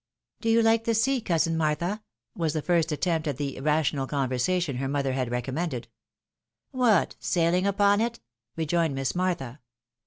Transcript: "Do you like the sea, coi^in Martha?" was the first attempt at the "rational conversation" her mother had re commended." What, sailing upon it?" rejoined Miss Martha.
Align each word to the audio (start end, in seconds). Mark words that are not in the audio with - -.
"Do 0.41 0.49
you 0.49 0.63
like 0.63 0.85
the 0.85 0.95
sea, 0.95 1.21
coi^in 1.21 1.53
Martha?" 1.57 2.01
was 2.35 2.53
the 2.53 2.63
first 2.63 2.91
attempt 2.91 3.27
at 3.27 3.37
the 3.37 3.59
"rational 3.61 4.07
conversation" 4.07 4.77
her 4.77 4.87
mother 4.87 5.13
had 5.13 5.29
re 5.29 5.43
commended." 5.43 5.87
What, 6.71 7.15
sailing 7.19 7.67
upon 7.67 8.01
it?" 8.01 8.19
rejoined 8.55 8.95
Miss 8.95 9.13
Martha. 9.13 9.59